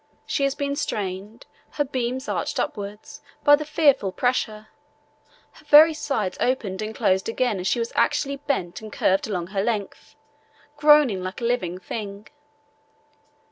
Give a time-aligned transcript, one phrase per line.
[0.25, 1.45] She has been strained,
[1.77, 4.69] her beams arched upwards, by the fearful pressure;
[5.51, 9.49] her very sides opened and closed again as she was actually bent and curved along
[9.53, 10.15] her length,
[10.75, 12.25] groaning like a living thing.